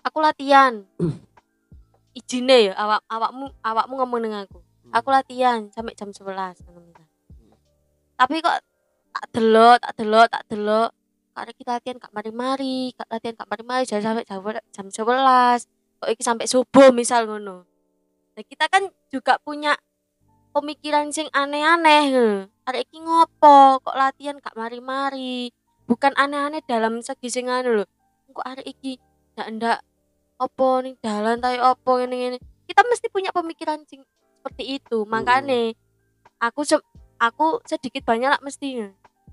[0.03, 0.87] aku latihan
[2.19, 4.59] izine ya awak awakmu awakmu ngomong dengan aku
[4.91, 7.07] aku latihan sampai jam 11 ngono misal.
[8.19, 8.57] tapi kok
[9.11, 10.89] tak delok tak delok tak delok.
[11.31, 14.25] Karena kita latihan gak mari-mari gak latihan gak mari-mari jadi sampai
[14.71, 15.67] jam 11
[16.01, 17.63] kok iki sampai subuh misal ngono.
[18.31, 19.77] Nah, kita kan juga punya
[20.55, 22.47] pemikiran sing aneh-aneh.
[22.67, 25.53] Arek iki ngopo kok latihan gak mari-mari?
[25.85, 27.85] Bukan aneh-aneh dalam segi sing anu lho.
[28.31, 28.97] Kok arek iki
[29.35, 29.79] ndak ndak
[30.39, 34.01] opo ning dalan tayo opo ngene ngene kita mesti punya pemikiran sing
[34.39, 35.03] seperti itu.
[35.05, 35.75] Makane
[36.41, 36.87] aku se-
[37.21, 38.89] aku sedikit banyak lah mesti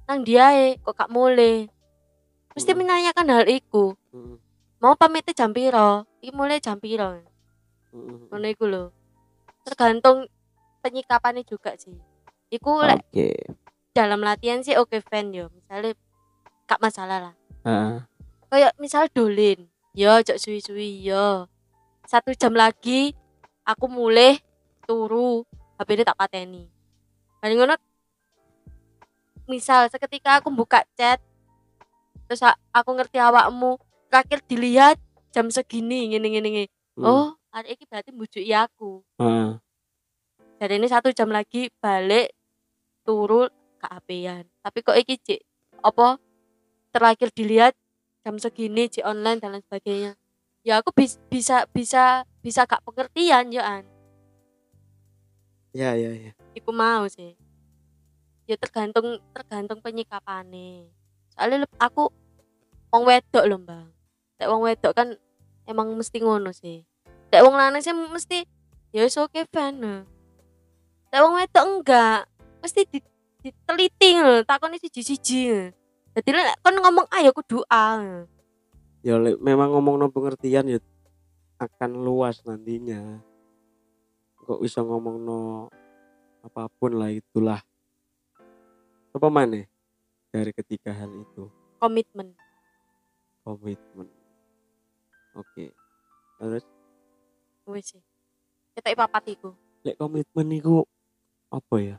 [0.08, 1.68] nang dia kok gak mulai?
[2.56, 2.80] Mesti Hmm.
[2.80, 3.92] menanyakan hal iku.
[4.08, 4.40] Mm,
[4.80, 6.08] mau pamitnya jam piro?
[6.24, 7.20] Iki mulai jam piro?
[7.92, 8.18] Mm, mm.
[8.32, 8.84] ngono iku lho.
[9.68, 10.24] Tergantung
[10.80, 11.92] penyikapannya juga sih.
[12.48, 13.30] Iku lek oke.
[13.92, 15.52] dalam latihan sih oke fan yo.
[15.52, 15.92] Misalnya
[16.64, 17.34] gak masalah lah.
[17.68, 18.00] Heeh.
[18.48, 19.68] kayak misal dolin.
[19.92, 21.44] Yo cok suwi-suwi yo.
[22.08, 23.12] Satu jam lagi
[23.68, 24.40] aku mulai
[24.88, 25.44] turu.
[25.76, 26.64] HP ini tak pateni.
[27.44, 27.76] Mari ngono
[29.48, 31.18] misal seketika aku buka chat
[32.28, 33.80] terus aku ngerti awakmu
[34.12, 35.00] terakhir dilihat
[35.32, 36.68] jam segini ngene ngene ngene.
[37.00, 37.04] Hmm.
[37.08, 39.00] oh hari ini berarti bujuki aku.
[39.16, 39.56] Heeh.
[40.60, 42.36] jadi ini satu jam lagi balik
[43.08, 43.48] turun
[43.80, 45.40] ke apean tapi kok iki cik?
[45.80, 46.20] Apa?
[46.92, 47.72] Terakhir dilihat
[48.20, 50.12] jam segini cik online dan lain sebagainya.
[50.66, 53.84] Ya aku bis- bisa bisa bisa gak pengertian ya an.
[55.72, 56.32] Ya ya ya.
[56.52, 57.47] Iku mau sih
[58.48, 60.88] ya tergantung tergantung penyikapane
[61.36, 62.08] soalnya aku
[62.88, 63.92] wong wedok loh bang
[64.38, 65.08] Nek wong wedok kan
[65.66, 66.86] emang mesti ngono sih.
[67.34, 68.46] Nek wong lanang sih mesti
[68.94, 70.06] ya oke fan
[71.10, 72.30] Nek wong wedok enggak
[72.62, 72.98] mesti di,
[73.42, 75.74] diteliti lho takoni siji-siji.
[76.14, 77.98] Jadi lek kon ngomong ayo kudu A.
[79.02, 80.78] Ya lek memang ngomong no pengertian ya
[81.58, 83.18] akan luas nantinya.
[84.38, 85.66] Kok bisa ngomong no
[86.46, 87.58] apa pun lah itulah
[89.18, 89.66] apa mana
[90.30, 91.50] dari ketiga hal itu?
[91.82, 92.38] Komitmen.
[93.42, 94.06] Komitmen.
[95.34, 95.74] Oke.
[96.38, 96.64] Terus?
[97.66, 98.02] Wis sih.
[98.78, 98.94] Kita
[99.26, 99.58] iku.
[99.82, 100.86] Lek komitmen itu
[101.50, 101.96] apa ya?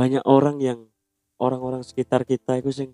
[0.00, 0.88] Banyak orang yang
[1.36, 2.88] orang-orang sekitar kita itu sing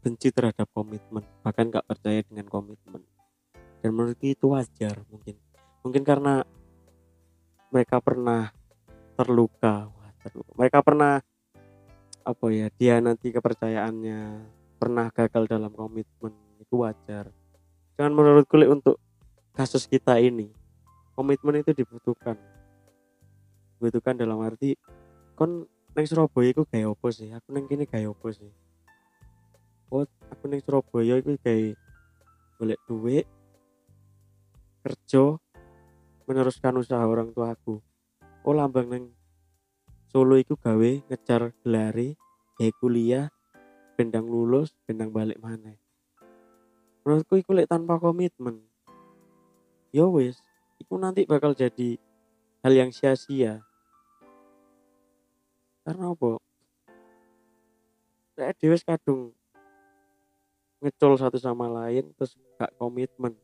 [0.00, 3.00] benci terhadap komitmen bahkan nggak percaya dengan komitmen.
[3.80, 5.40] Dan menurutku itu wajar mungkin.
[5.80, 6.44] Mungkin karena
[7.72, 8.52] mereka pernah
[9.16, 9.88] terluka.
[9.88, 10.52] Wah, terluka.
[10.52, 11.24] mereka pernah
[12.24, 17.32] apa ya dia nanti kepercayaannya pernah gagal dalam komitmen itu wajar.
[17.96, 18.96] Jangan menurutku lek untuk
[19.52, 20.48] kasus kita ini
[21.16, 22.36] komitmen itu dibutuhkan.
[23.76, 24.76] Dibutuhkan dalam arti
[25.36, 27.28] kon neng Surabaya iku gawe apa sih?
[27.32, 28.50] Aku neng kene gawe apa sih?
[29.92, 31.66] Oh aku neng Surabaya iku gawe
[32.60, 33.26] golek duit
[34.80, 35.36] kerja
[36.24, 37.80] meneruskan usaha orang tua aku
[38.44, 39.04] oh lambang neng
[40.10, 42.18] Solo iku gawe ngejar gelari
[42.58, 43.30] gawe kuliah
[43.94, 45.78] bendang lulus bendang balik mana
[47.06, 48.58] menurutku iku lek tanpa komitmen
[49.94, 50.42] ya wis
[50.82, 51.94] iku nanti bakal jadi
[52.64, 53.64] hal yang sia-sia.
[55.84, 56.36] Karena apa?
[58.40, 59.36] Dhewe wis kadung
[60.80, 63.36] ngecol satu sama lain terus gak komitmen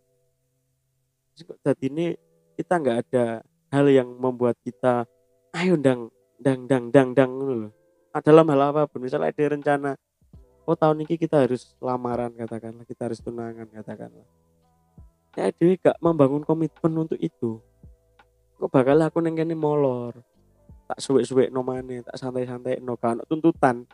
[1.36, 2.16] terus kok ini
[2.56, 5.04] kita nggak ada hal yang membuat kita
[5.52, 6.08] ayo dang
[6.40, 7.72] dang dang dang dang loh
[8.24, 9.90] dalam hal apa pun misalnya ada rencana
[10.66, 14.26] oh tahun ini kita harus lamaran katakanlah kita harus tunangan katakanlah.
[15.36, 17.60] Ya dewi gak membangun komitmen untuk itu.
[18.56, 20.16] Kok bakal aku neng kene molor?
[20.88, 23.84] Tak suwek-suwek no maneh, tak santai-santai no kan tuntutan.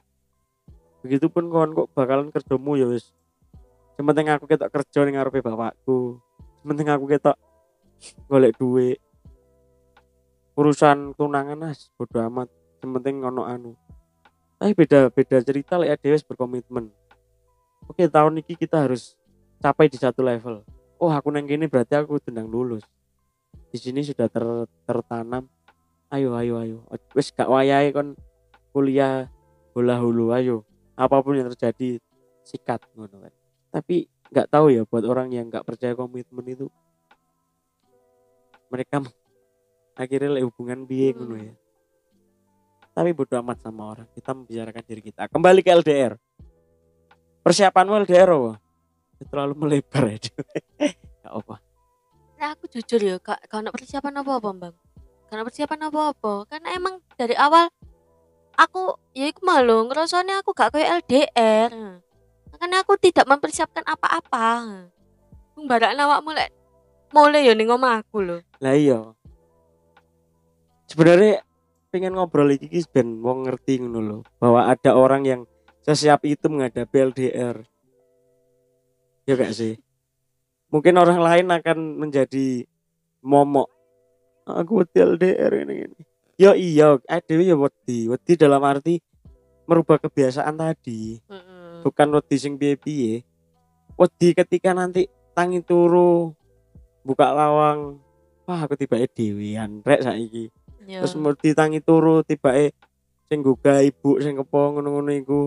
[1.02, 3.10] Begitupun kon kok bakalan kerjamu ya wis.
[3.98, 6.22] Sementing aku ketok kerja ning ngarepe bapakku.
[6.62, 7.36] Sementing aku ketok
[8.30, 9.02] golek duit
[10.56, 12.48] urusan tunangan as bodo amat.
[12.82, 13.78] Sementing ngono anu.
[14.58, 16.90] Tapi beda beda cerita lek dhewe wis berkomitmen.
[17.86, 19.14] Oke tahun ini kita harus
[19.62, 20.62] capai di satu level.
[21.02, 22.86] Oh aku neng gini berarti aku tendang lulus.
[23.70, 24.44] Di sini sudah ter,
[24.86, 25.46] tertanam.
[26.12, 26.78] Ayo ayo ayo.
[27.16, 28.14] Wis gak wayahe kon
[28.70, 29.30] kuliah
[29.74, 30.66] bola hulu ayo.
[30.94, 31.98] Apa pun yang terjadi
[32.42, 33.32] sikat ngono kan.
[33.72, 36.66] Tapi nggak tahu ya buat orang yang nggak percaya komitmen itu
[38.72, 39.04] mereka
[39.94, 41.36] akhirnya lek hubungan biye Hmm.
[41.36, 41.52] ya
[42.92, 46.12] tapi bodo amat sama orang kita membicarakan diri kita kembali ke LDR
[47.40, 48.52] persiapanmu LDR apa?
[49.22, 51.56] terlalu melebar ya nggak apa
[52.42, 54.74] Nah, aku jujur ya, gak, gak ada persiapan apa-apa, Bang.
[55.30, 56.42] Gak ada persiapan apa-apa.
[56.50, 57.70] Karena emang dari awal
[58.58, 61.70] aku ya iku malu ngerasanya aku gak kayak LDR.
[62.50, 64.74] Makanya aku tidak mempersiapkan apa-apa.
[65.54, 66.50] Barak awakmu lek
[67.14, 68.42] mulai ya ning omahku lho.
[68.58, 68.98] lah iya
[70.92, 71.40] sebenarnya
[71.88, 75.40] pengen ngobrol iki iki ben wong ngerti ngono lho bahwa ada orang yang
[75.80, 77.64] sesiap itu menghadapi LDR
[79.24, 79.80] ya gak sih?
[80.72, 82.64] Mungkin orang lain akan menjadi
[83.20, 83.68] momok.
[84.48, 86.00] Aku wedi LDR ini ini.
[86.40, 88.08] Ya iya ada ya wedi.
[88.08, 88.98] Wedi dalam arti
[89.68, 91.20] merubah kebiasaan tadi.
[91.84, 93.22] Bukan wedi sing piye-piye.
[94.00, 96.32] Wedi ketika nanti tangi turu
[97.04, 97.98] buka lawang
[98.46, 100.52] wah aku tiba dewean rek saiki
[100.88, 101.00] Ya.
[101.02, 102.52] terus wedi tangi turu tiba
[103.30, 105.40] sing gugah ibu sing kepo ngono-ngono iku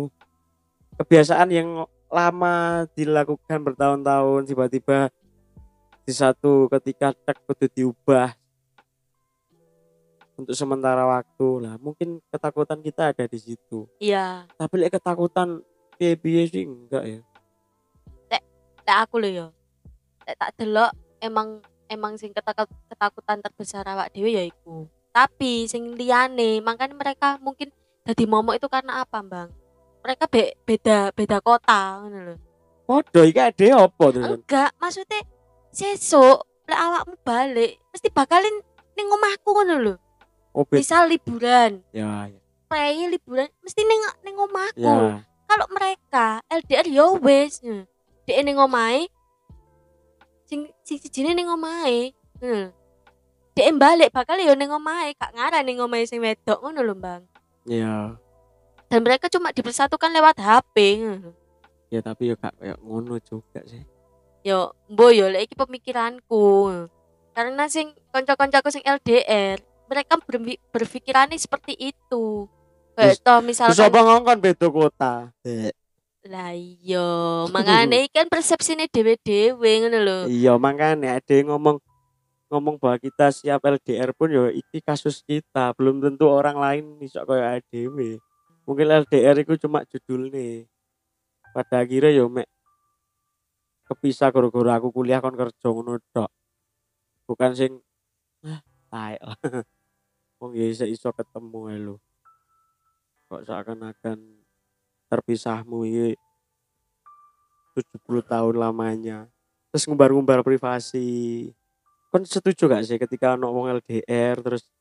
[0.95, 1.69] kebiasaan yang
[2.07, 5.11] lama dilakukan bertahun-tahun tiba-tiba
[6.05, 8.31] di satu ketika tek kudu diubah
[10.35, 15.59] untuk sementara waktu lah mungkin ketakutan kita ada di situ Iya, tapi lek ketakutan
[15.99, 17.19] piye-piye sih enggak ya
[18.85, 19.47] lek aku lho ya.
[20.29, 24.85] Lek tak delok emang emang sing ketakut, ketakutan terbesar awak dhewe ya iku.
[25.15, 27.71] Tapi sing liyane, makanya mereka mungkin
[28.03, 29.49] jadi momok itu karena apa, Bang?
[30.03, 32.35] Mereka be- beda beda kota ngono lho.
[32.85, 34.37] Podo iki ade apa terus?
[34.37, 35.23] enggak maksudnya
[35.71, 38.53] sesuk lek awakmu balik mesti bakalin
[38.93, 39.95] ning omahku ngono lho
[40.53, 42.39] Oh, misal liburan ya, ya.
[42.69, 45.19] prei liburan mesti ning ning omahku Ya.
[45.49, 47.59] kalau mereka LDR yo wis
[48.23, 49.09] dhek ning omahe
[50.45, 52.69] sing sing sijine ning omahe hmm.
[53.55, 57.23] Dhek balik bakal yo ning omahe gak ngarah ning omahe sing wedok ngono lho Bang
[57.63, 58.13] Ya.
[58.85, 61.01] dan mereka cuma dipersatukan lewat HP.
[61.87, 63.81] Ya tapi ya gak kayak ngono juga sih.
[64.41, 66.69] yo mbo yo lek iki pemikiranku
[67.31, 72.45] karena sing kanca-kancaku sing LDR mereka bermi- berpikirannya seperti itu
[72.93, 75.13] kayak Terus- toh Terus misalkan apa ngongkon beda kota?
[76.25, 77.09] lah iya
[77.47, 81.81] makanya kan persepsinya dewe-dewe ngono lho Iya makanya ada yang ngomong
[82.51, 85.73] ngomong bahwa kita siap LDR pun ya iki kasus kita.
[85.77, 88.21] Belum tentu orang lain bisa kayak ADW
[88.65, 90.65] mungkin LDR itu cuma judul nih
[91.53, 92.49] pada akhirnya ya mek
[93.85, 96.01] kepisah gara-gara aku kuliah kon kerja ngono
[97.29, 97.71] bukan sing
[98.41, 98.61] lah.
[100.41, 101.95] Wong ya iso iso ketemu ae lho.
[103.29, 104.17] Kok seakan-akan
[105.09, 106.09] terpisahmu iki
[107.77, 109.17] 70 tahun lamanya.
[109.71, 111.49] Terus ngumbar-ngumbar privasi
[112.15, 114.71] kon setuju gak sih ketika ono wong LDR terus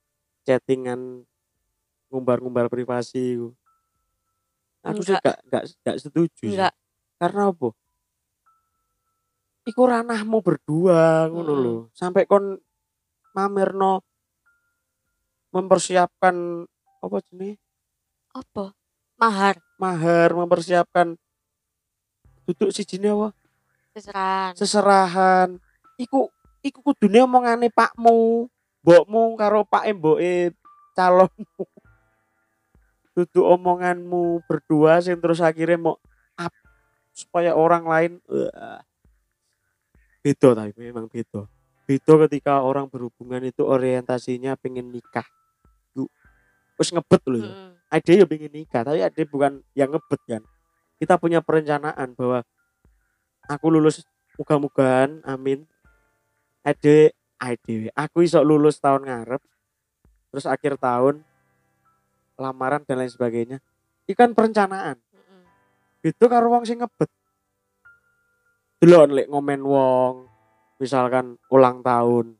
[0.46, 1.26] chattingan
[2.06, 3.50] ngumbar-ngumbar privasi ku?
[4.86, 5.42] aku sih Enggak.
[5.42, 6.54] gak, gak, gak setuju sih.
[6.54, 6.74] enggak.
[7.18, 7.68] Karena apa?
[9.66, 11.76] Iku ranahmu berdua ngono lho.
[11.90, 12.54] Sampai kon
[13.34, 14.06] mamerno
[15.50, 16.62] mempersiapkan
[17.02, 17.58] apa jenis
[18.30, 18.78] apa?
[19.18, 19.58] Mahar.
[19.82, 21.18] Mahar mempersiapkan
[22.46, 23.34] duduk si apa?
[23.90, 24.52] Seserahan.
[24.54, 25.48] Seserahan.
[25.98, 26.30] Iku
[26.64, 28.48] iku kudune omongane pakmu
[28.80, 30.56] mbokmu karo pak mboke
[30.96, 31.64] calonmu.
[33.14, 35.96] Duduk omonganmu berdua sing terus akhirnya mau
[36.34, 36.52] up
[37.14, 38.82] supaya orang lain Wah.
[40.24, 41.46] beda tapi memang beda.
[41.84, 45.28] Beda ketika orang berhubungan itu orientasinya pengen nikah.
[46.74, 47.52] Terus ngebet loh ya.
[47.54, 47.70] Mm-mm.
[47.86, 50.42] ada yang pengen nikah tapi ada bukan yang ngebet kan.
[50.98, 52.42] Kita punya perencanaan bahwa
[53.46, 54.02] aku lulus
[54.34, 55.62] muga-mugaan amin
[56.64, 59.42] ada ada aku iso lulus tahun ngarep
[60.32, 61.20] terus akhir tahun
[62.34, 63.58] lamaran dan lain sebagainya.
[64.10, 64.98] Ikan perencanaan.
[64.98, 65.42] Mm-mm.
[66.02, 67.06] itu karo wong sing ngebet.
[68.82, 70.26] Delok lek ngomen wong
[70.82, 72.34] misalkan ulang tahun.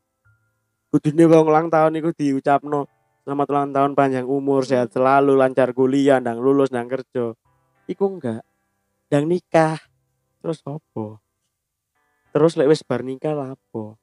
[0.91, 2.91] Kudune wong ulang tahun iku diucapno
[3.25, 7.33] selamat ulang tahun panjang umur sehat selalu lancar kuliah ndang lulus ndang kerja.
[7.87, 8.43] Iku enggak.
[9.09, 9.79] Ndang nikah.
[10.43, 11.23] Terus apa?
[12.35, 13.97] Terus lek wis bar nikah lah apa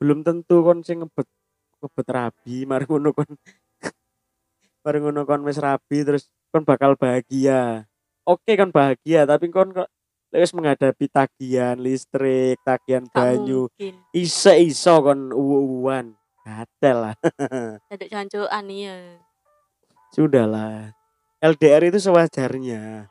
[0.00, 1.28] belum tentu kon sing ngebet
[1.82, 3.30] ngebet rabi mari ngono kon
[4.84, 7.88] mari ngono kon wis rabi terus kon bakal bahagia
[8.24, 9.90] oke kan bahagia tapi kon kok
[10.34, 17.16] wis menghadapi tagihan listrik tagihan banyu mungkin iso kon uwu-uwan gatel lah
[17.94, 19.22] ada cancuan iya
[20.14, 20.94] Sudahlah.
[21.42, 23.10] LDR itu sewajarnya.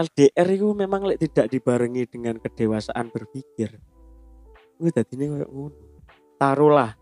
[0.00, 3.76] LDR itu memang lek tidak dibarengi dengan kedewasaan berpikir.
[4.80, 5.91] Gue tadi ini kayak ngono.
[6.42, 6.98] Taruhlah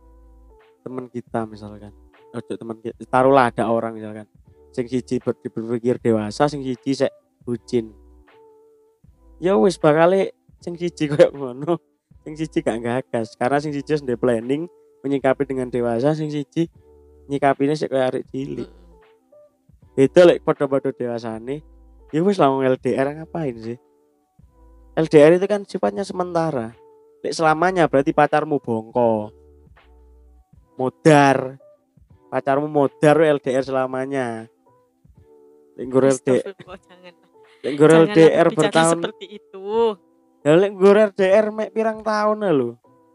[0.85, 1.97] teman kita misalkan.
[2.37, 2.93] Ojo teman kita.
[3.09, 4.29] Taruhlah ada orang misalkan.
[4.77, 7.13] Sing siji ber- berpikir dewasa, sing siji sek
[7.49, 7.97] bucin.
[9.41, 10.13] Ya wis bakal
[10.61, 11.81] sing siji kayak ngono.
[12.21, 14.69] Sing siji gak gagas karena sing siji sudah planning
[15.01, 16.69] menyikapi dengan dewasa, sing siji
[17.31, 18.69] nyikapinya sik kayak arek cilik
[19.95, 21.63] itu lek pada-pada dewasane
[22.11, 23.79] ya wis lah LDR ngapain sih
[24.99, 26.75] LDR itu kan sifatnya sementara
[27.21, 29.33] lek selamanya berarti pacarmu bongko.
[30.81, 31.61] Modar.
[32.31, 34.49] Pacarmu modar LDR selamanya.
[35.77, 37.15] Lek nggur LDR Astagfirullah, jangan.
[37.61, 39.69] Lek nggur Janganlah LDR bertahun seperti itu.
[40.41, 42.71] Ya lek nggur LDR mek pirang tahun lho.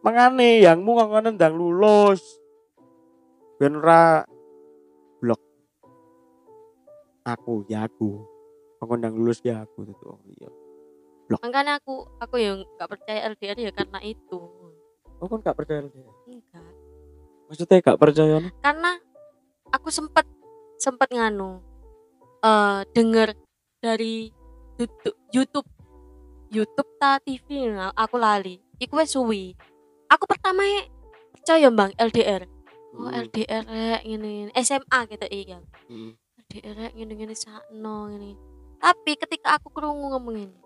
[0.06, 2.22] Mangane yangmu ngomong ndang lulus.
[3.58, 4.22] Ben ora
[5.18, 5.42] blok.
[7.26, 8.22] Aku ya aku.
[8.78, 10.22] Ngomong ndang lulus ya aku itu oh
[11.26, 14.40] iya makanya aku aku yang gak percaya LDR ya karena itu.
[15.18, 16.14] Oh kan gak percaya LDR?
[16.30, 16.66] enggak.
[17.50, 18.92] Maksudnya gak percaya karena
[19.74, 20.26] aku sempet
[20.78, 21.62] sempet nganu
[22.46, 23.34] eh denger
[23.82, 24.30] dari
[24.78, 25.68] YouTube YouTube
[26.54, 28.62] YouTube ta TV nah, aku lali.
[28.78, 29.56] Iku wis suwi.
[30.12, 30.62] Aku pertama
[31.46, 32.42] percaya bang LDR
[32.96, 33.66] oh Hmm, LDR
[34.02, 35.60] ngene SMA gitu iya.
[35.86, 36.18] Hmm.
[36.48, 38.34] LDR ngene ngene sakno ngene
[38.82, 40.58] tapi ketika aku krungu ngomong ini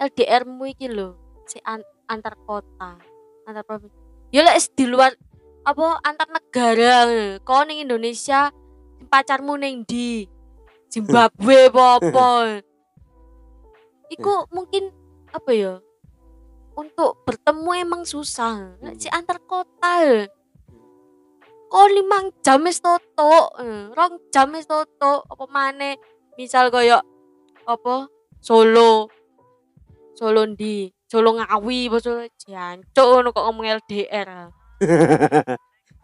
[0.00, 1.12] LDR mu iki lho
[1.44, 2.96] si an- antar kota
[3.44, 3.94] antar provinsi.
[4.32, 5.12] Ya lek di luar
[5.60, 8.48] apa antar negara kau ning Indonesia
[9.12, 10.24] pacarmu ning di
[10.88, 12.64] Zimbabwe apa
[14.08, 14.88] iku mungkin
[15.30, 15.74] apa ya
[16.74, 20.26] untuk bertemu emang susah Nek si antar kota
[21.70, 23.54] kok limang jam wis toto
[23.94, 25.94] rong jam wis toto apa mana
[26.34, 26.98] misal koyo
[27.68, 29.12] apa Solo
[30.20, 34.52] Solo ndi Solo ngawi apa Solo jancuk ngono kok ngomong LDR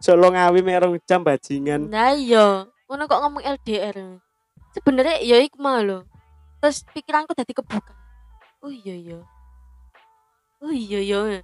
[0.01, 1.89] Solo ngawi mek rong jam bajingan.
[1.89, 4.21] Nah iya, ngono kok ngomong LDR.
[4.73, 6.05] Sebenarnya ya iku lho.
[6.61, 7.93] Terus pikiranku dadi kebuka.
[8.61, 9.19] Oh iya iya.
[10.61, 11.41] Oh iya iya.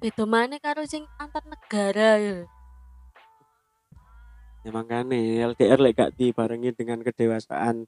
[0.00, 2.36] Beda mana karo sing antar negara ya.
[4.64, 7.84] Ya makanya LDR lek gak dibarengi dengan kedewasaan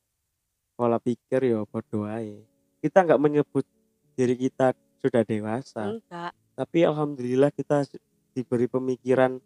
[0.76, 2.55] pola pikir ya podo ae.
[2.86, 3.66] Kita nggak menyebut
[4.14, 4.70] diri kita
[5.02, 6.30] sudah dewasa, Enggak.
[6.54, 7.82] tapi alhamdulillah kita
[8.30, 9.42] diberi pemikiran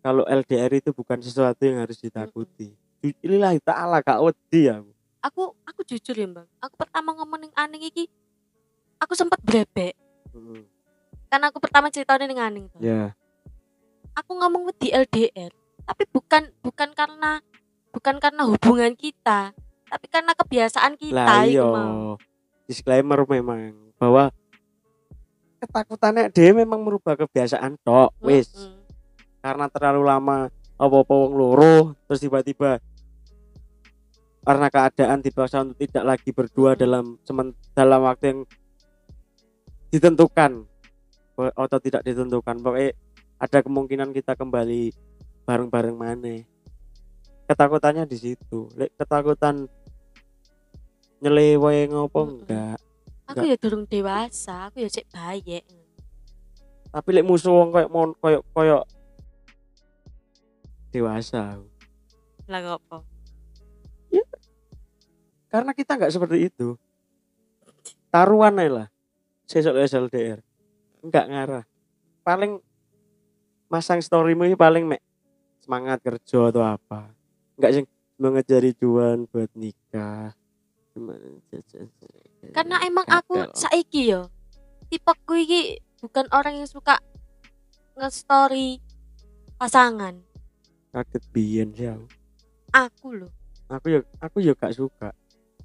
[0.00, 2.74] kalau LDR itu bukan sesuatu yang harus ditakuti.
[2.98, 4.82] Ju- Lillahi ta'ala kak wedi ya.
[5.22, 6.48] Aku aku jujur ya, Bang.
[6.60, 8.10] Aku pertama ngomong ning Aning iki
[8.98, 9.96] aku sempat brebek.
[10.34, 10.66] Mm,
[11.30, 12.80] Karena aku pertama ceritanya ning Aning tuh.
[12.82, 13.14] Ya,
[14.14, 15.50] Aku ngomong di LDR,
[15.82, 17.40] tapi bukan bukan karena
[17.90, 19.50] bukan karena hubungan kita,
[19.94, 21.70] tapi karena kebiasaan kita lah iya.
[22.66, 24.34] Disclaimer memang bahwa
[25.62, 28.50] ketakutannya dia memang merubah kebiasaan tok, wis.
[28.50, 28.82] Mm-mm.
[29.38, 32.82] karena terlalu lama apa-apa wong loro terus tiba-tiba
[34.42, 36.80] karena keadaan dipaksa untuk tidak lagi berdua Hmm.
[36.82, 38.40] dalam semen, dalam waktu yang
[39.94, 40.66] ditentukan
[41.38, 42.90] atau tidak ditentukan pokoknya
[43.38, 44.90] ada kemungkinan kita kembali
[45.46, 46.42] bareng-bareng mana
[47.44, 48.68] ketakutannya di situ.
[48.76, 49.68] Lek ketakutan
[51.20, 52.32] nyelewe ngopo Mm-mm.
[52.44, 52.78] enggak.
[53.24, 55.64] Aku ya durung dewasa, aku ya cek bayek.
[56.94, 58.78] tapi lek musuh wong koyo mon koyo koyo
[60.94, 61.58] dewasa.
[62.46, 63.02] Lah ngopo?
[65.54, 66.74] karena kita nggak seperti itu.
[68.10, 68.90] Taruhan lah
[69.46, 70.42] sesok SLDR
[71.02, 71.64] nggak ngarah.
[72.26, 72.58] Paling
[73.70, 75.02] masang storymu ini paling mek
[75.62, 77.10] semangat kerja atau apa
[77.58, 77.84] nggak sih
[78.18, 80.34] mengejari juan buat nikah.
[82.54, 84.30] Karena emang aku saiki yo
[84.86, 87.02] tipeku iki bukan orang yang suka
[87.98, 88.78] nge-story
[89.58, 90.22] pasangan.
[90.94, 92.06] kaget biyen sih aku.
[92.70, 93.32] Aku loh.
[93.66, 95.10] aku ya aku ya gak suka.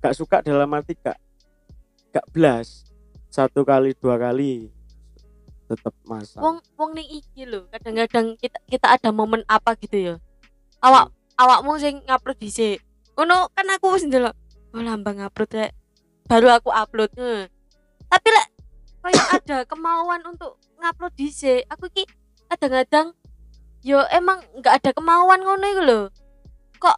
[0.01, 1.21] Gak suka dalam arti gak
[2.09, 2.89] gak belas
[3.29, 4.73] satu kali dua kali
[5.69, 10.15] tetap masang Wong wong ning iki lho, kadang-kadang kita kita ada momen apa gitu ya.
[10.81, 12.83] Awak awakmu sing ngupload dhisik.
[13.15, 14.35] Ngono kan aku wis ndelok.
[14.75, 15.71] Oh lambang upload rek.
[16.27, 17.09] Baru aku upload.
[17.15, 17.47] Hmm.
[18.11, 18.47] Tapi lek
[18.99, 21.63] kayak ada kemauan untuk ngupload dhisik.
[21.71, 22.03] Aku ki
[22.51, 23.15] kadang-kadang
[23.79, 25.99] yo emang nggak ada kemauan ngono iku lho.
[26.77, 26.97] Kok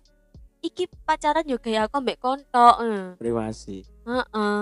[0.65, 2.75] iki pacaran yo kayak aku ambek kontok.
[2.81, 3.17] Hmm.
[3.17, 4.61] privasi Heeh.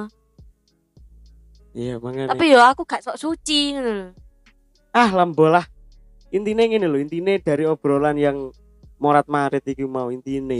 [1.76, 4.12] iya makanya Tapi yo aku gak sok suci ngono
[4.96, 5.64] ah lambolah
[6.34, 8.50] intinya gini loh intinya dari obrolan yang
[9.00, 10.54] morat marit iki mau intinya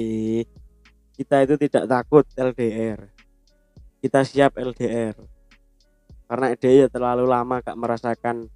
[1.14, 3.12] kita itu tidak takut LDR
[4.00, 5.16] kita siap LDR
[6.30, 8.54] karena dia ya terlalu lama gak merasakan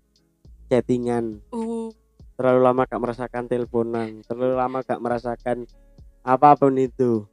[0.69, 1.41] chattingan.
[1.49, 1.89] Uh,
[2.37, 4.21] terlalu lama gak merasakan teleponan.
[4.29, 5.65] Terlalu lama gak merasakan
[6.21, 7.25] apa pun itu.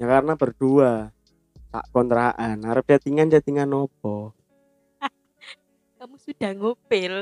[0.00, 1.12] Ya karena berdua.
[1.68, 4.32] Tak kontraan harap chattingan chattingan opo
[6.02, 7.14] kamu sudah ngupil.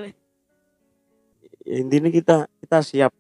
[1.68, 3.12] Ya, intinya kita kita siap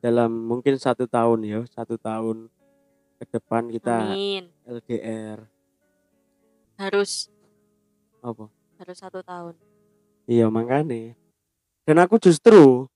[0.00, 2.48] dalam mungkin satu tahun ya satu tahun
[3.20, 4.48] ke depan kita Amin.
[4.64, 5.44] LDR
[6.80, 7.28] Harus
[8.24, 8.48] apa
[8.80, 9.52] harus satu tahun.
[10.24, 11.12] iya makanya
[11.84, 12.88] dan aku justru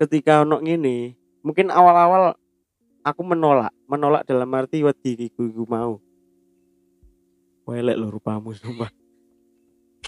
[0.00, 2.32] ketika ono ngene mungkin awal-awal
[3.04, 6.00] aku menolak menolak dalam arti wedi iku iku mau
[7.68, 8.90] Welek lho rupamu sumpah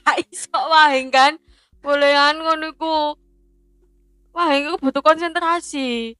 [0.02, 1.38] Gak iso wae kan.
[1.78, 3.14] Bolehan ngono iku.
[4.32, 6.16] Wah, iku butuh konsentrasi.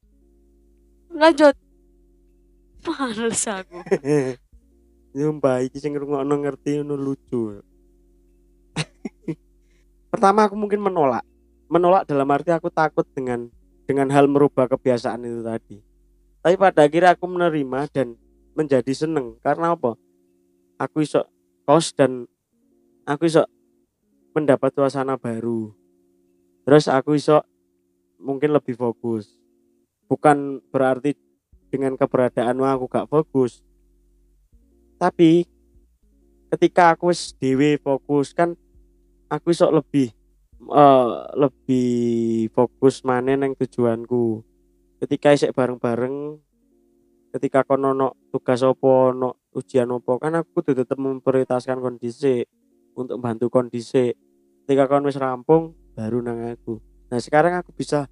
[1.13, 1.57] Lanjut.
[2.85, 3.79] Males aku.
[5.17, 7.61] Sumpah iki sing ngrungokno ngerti ngono lucu.
[10.13, 11.25] Pertama aku mungkin menolak.
[11.69, 13.49] Menolak dalam arti aku takut dengan
[13.85, 15.77] dengan hal merubah kebiasaan itu tadi.
[16.43, 18.17] Tapi pada akhirnya aku menerima dan
[18.57, 19.97] menjadi seneng karena apa?
[20.81, 21.29] Aku iso
[21.69, 22.27] kos dan
[23.05, 23.45] aku iso
[24.33, 25.71] mendapat suasana baru.
[26.65, 27.45] Terus aku iso
[28.23, 29.35] mungkin lebih fokus.
[30.07, 31.19] Bukan berarti
[31.73, 33.65] dengan keberadaanmu aku gak fokus,
[35.03, 35.51] tapi
[36.55, 38.55] ketika aku wis dhewe fokus kan
[39.27, 40.15] aku iso lebih
[40.63, 41.91] eh, lebih
[42.55, 44.47] fokus mana neng tujuanku.
[45.03, 46.39] Ketika isek bareng-bareng
[47.35, 52.47] ketika kono ono tugas opo ono ujian opo kan aku tuh tetap memprioritaskan kondisi
[52.95, 54.15] untuk bantu kondisi.
[54.63, 58.09] Ketika kon wis rampung baru nang aku nah sekarang aku bisa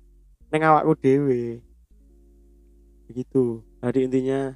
[0.52, 1.64] neng awakku dewe
[3.08, 3.64] begitu.
[3.80, 4.52] Jadi intinya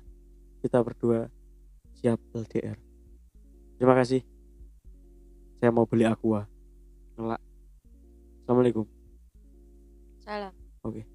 [0.61, 1.33] kita berdua
[1.97, 2.77] siap LDR
[3.81, 4.21] terima kasih.
[5.59, 6.45] Saya mau beli aqua.
[7.17, 7.41] Ngelak.
[8.45, 8.85] Assalamualaikum.
[10.21, 10.53] Salam.
[10.85, 11.14] Oke